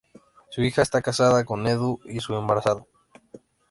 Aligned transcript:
Su 0.49 0.63
hija 0.63 0.81
está 0.81 1.03
casada 1.03 1.45
con 1.45 1.67
Edu 1.67 1.99
y 2.05 2.21
su 2.21 2.33
embarazada. 2.33 2.87